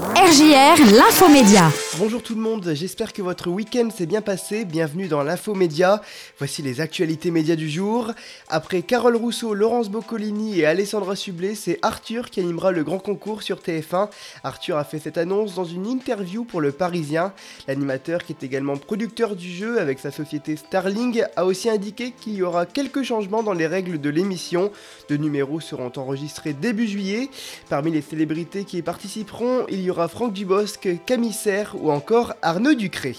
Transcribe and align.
RJR, 0.00 0.80
l'infomédia. 0.96 1.70
Bonjour 2.00 2.22
tout 2.22 2.34
le 2.34 2.40
monde, 2.40 2.66
j'espère 2.72 3.12
que 3.12 3.20
votre 3.20 3.50
week-end 3.50 3.90
s'est 3.94 4.06
bien 4.06 4.22
passé. 4.22 4.64
Bienvenue 4.64 5.06
dans 5.06 5.22
l'infomédia. 5.22 6.00
Voici 6.38 6.62
les 6.62 6.80
actualités 6.80 7.30
médias 7.30 7.56
du 7.56 7.68
jour. 7.68 8.12
Après 8.48 8.80
Carole 8.80 9.16
Rousseau, 9.16 9.52
Laurence 9.52 9.90
Boccolini 9.90 10.60
et 10.60 10.64
Alessandra 10.64 11.14
Sublet, 11.14 11.54
c'est 11.54 11.78
Arthur 11.82 12.30
qui 12.30 12.40
animera 12.40 12.72
le 12.72 12.84
grand 12.84 13.00
concours 13.00 13.42
sur 13.42 13.58
TF1. 13.58 14.08
Arthur 14.44 14.78
a 14.78 14.84
fait 14.84 14.98
cette 14.98 15.18
annonce 15.18 15.54
dans 15.54 15.66
une 15.66 15.86
interview 15.86 16.44
pour 16.44 16.62
Le 16.62 16.72
Parisien. 16.72 17.34
L'animateur, 17.68 18.24
qui 18.24 18.32
est 18.32 18.42
également 18.42 18.78
producteur 18.78 19.36
du 19.36 19.50
jeu 19.50 19.78
avec 19.78 19.98
sa 19.98 20.10
société 20.10 20.56
Starling, 20.56 21.24
a 21.36 21.44
aussi 21.44 21.68
indiqué 21.68 22.14
qu'il 22.18 22.32
y 22.32 22.42
aura 22.42 22.64
quelques 22.64 23.02
changements 23.02 23.42
dans 23.42 23.52
les 23.52 23.66
règles 23.66 24.00
de 24.00 24.08
l'émission. 24.08 24.72
Deux 25.10 25.18
numéros 25.18 25.60
seront 25.60 25.92
enregistrés 25.96 26.54
début 26.54 26.88
juillet. 26.88 27.28
Parmi 27.68 27.90
les 27.90 28.00
célébrités 28.00 28.64
qui 28.64 28.78
y 28.78 28.82
participeront, 28.82 29.66
il 29.68 29.82
y 29.82 29.90
aura 29.90 30.08
Franck 30.08 30.32
Dubosc, 30.32 30.88
Camille 31.04 31.34
Serre 31.34 31.76
ou 31.78 31.89
encore 31.90 32.34
Arnaud 32.42 32.74
Ducré. 32.74 33.16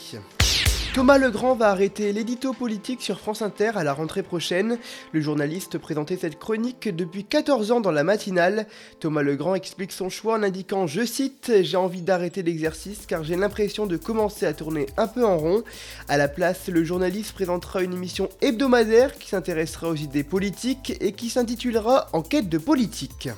Thomas 0.94 1.18
Legrand 1.18 1.56
va 1.56 1.70
arrêter 1.70 2.12
l'édito 2.12 2.54
politique 2.54 3.02
sur 3.02 3.20
France 3.20 3.42
Inter 3.42 3.72
à 3.76 3.84
la 3.84 3.94
rentrée 3.94 4.24
prochaine. 4.24 4.78
Le 5.14 5.22
journaliste 5.22 5.78
présentait 5.78 6.18
cette 6.18 6.38
chronique 6.38 6.94
depuis 6.94 7.24
14 7.24 7.72
ans 7.72 7.82
dans 7.82 7.92
la 7.92 8.04
matinale. 8.04 8.68
Thomas 9.00 9.22
Legrand 9.22 9.56
explique 9.56 9.92
son 9.94 10.10
choix 10.10 10.36
en 10.36 10.44
indiquant, 10.44 10.88
je 10.88 11.06
cite, 11.06 11.52
J'ai 11.62 11.78
envie 11.78 12.02
d'arrêter 12.02 12.44
l'exercice 12.44 13.06
car 13.06 13.24
j'ai 13.24 13.38
l'impression 13.38 13.88
de 13.88 13.98
commencer 13.98 14.46
à 14.46 14.54
tourner 14.54 14.86
un 14.98 15.08
peu 15.08 15.26
en 15.26 15.38
rond. 15.38 15.64
À 16.10 16.18
la 16.18 16.28
place, 16.28 16.68
le 16.68 16.84
journaliste 16.84 17.34
présentera 17.34 17.82
une 17.84 17.94
émission 17.94 18.28
hebdomadaire 18.42 19.18
qui 19.18 19.30
s'intéressera 19.30 19.90
aux 19.90 19.96
idées 19.96 20.24
politiques 20.24 20.98
et 21.00 21.14
qui 21.14 21.30
s'intitulera 21.30 22.08
Enquête 22.14 22.50
de 22.50 22.58
politique. 22.58 23.30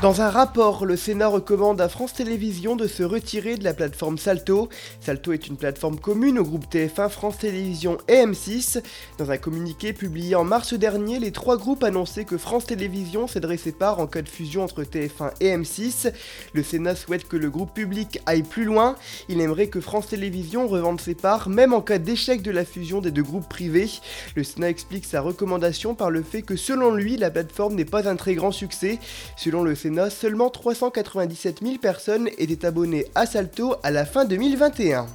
Dans 0.00 0.20
un 0.20 0.30
rapport, 0.30 0.86
le 0.86 0.96
Sénat 0.96 1.26
recommande 1.26 1.80
à 1.80 1.88
France 1.88 2.12
Télévisions 2.12 2.76
de 2.76 2.86
se 2.86 3.02
retirer 3.02 3.56
de 3.56 3.64
la 3.64 3.74
plateforme 3.74 4.16
Salto. 4.16 4.68
Salto 5.00 5.32
est 5.32 5.48
une 5.48 5.56
plateforme 5.56 5.98
commune 5.98 6.38
au 6.38 6.44
groupe 6.44 6.72
TF1, 6.72 7.08
France 7.08 7.38
Télévisions 7.38 7.98
et 8.06 8.24
M6. 8.24 8.80
Dans 9.18 9.32
un 9.32 9.38
communiqué 9.38 9.92
publié 9.92 10.36
en 10.36 10.44
mars 10.44 10.72
dernier, 10.74 11.18
les 11.18 11.32
trois 11.32 11.56
groupes 11.56 11.82
annonçaient 11.82 12.24
que 12.24 12.38
France 12.38 12.66
Télévisions 12.66 13.26
céderait 13.26 13.56
ses 13.56 13.72
parts 13.72 13.98
en 13.98 14.06
cas 14.06 14.22
de 14.22 14.28
fusion 14.28 14.62
entre 14.62 14.84
TF1 14.84 15.32
et 15.40 15.48
M6. 15.56 16.12
Le 16.52 16.62
Sénat 16.62 16.94
souhaite 16.94 17.26
que 17.26 17.36
le 17.36 17.50
groupe 17.50 17.74
public 17.74 18.20
aille 18.26 18.44
plus 18.44 18.66
loin. 18.66 18.94
Il 19.28 19.40
aimerait 19.40 19.66
que 19.66 19.80
France 19.80 20.06
Télévisions 20.06 20.68
revende 20.68 21.00
ses 21.00 21.16
parts, 21.16 21.48
même 21.48 21.72
en 21.72 21.80
cas 21.80 21.98
d'échec 21.98 22.42
de 22.42 22.52
la 22.52 22.64
fusion 22.64 23.00
des 23.00 23.10
deux 23.10 23.24
groupes 23.24 23.48
privés. 23.48 23.90
Le 24.36 24.44
Sénat 24.44 24.70
explique 24.70 25.06
sa 25.06 25.22
recommandation 25.22 25.96
par 25.96 26.12
le 26.12 26.22
fait 26.22 26.42
que 26.42 26.54
selon 26.54 26.94
lui, 26.94 27.16
la 27.16 27.32
plateforme 27.32 27.74
n'est 27.74 27.84
pas 27.84 28.08
un 28.08 28.14
très 28.14 28.36
grand 28.36 28.52
succès. 28.52 29.00
Selon 29.36 29.64
le 29.64 29.74
Seulement 30.10 30.50
397 30.50 31.60
000 31.62 31.78
personnes 31.78 32.28
étaient 32.38 32.66
abonnées 32.66 33.06
à 33.14 33.26
Salto 33.26 33.74
à 33.82 33.90
la 33.90 34.04
fin 34.04 34.24
2021. 34.24 35.06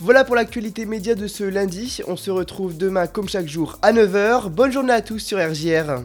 Voilà 0.00 0.24
pour 0.24 0.34
l'actualité 0.34 0.86
média 0.86 1.14
de 1.14 1.26
ce 1.26 1.44
lundi. 1.44 2.00
On 2.06 2.16
se 2.16 2.30
retrouve 2.30 2.76
demain 2.76 3.06
comme 3.06 3.28
chaque 3.28 3.48
jour 3.48 3.78
à 3.82 3.92
9h. 3.92 4.48
Bonne 4.48 4.72
journée 4.72 4.92
à 4.92 5.02
tous 5.02 5.18
sur 5.18 5.38
RJR. 5.38 6.02